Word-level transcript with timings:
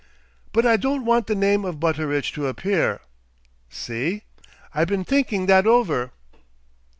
"But 0.51 0.65
I 0.65 0.77
don't 0.77 1.05
want 1.05 1.27
the 1.27 1.35
name 1.35 1.63
of 1.63 1.79
Butteridge 1.79 2.31
to 2.31 2.47
appear 2.47 3.01
see? 3.69 4.23
I 4.73 4.83
been 4.83 5.03
thinking 5.05 5.45
that 5.45 5.67
over." 5.67 6.11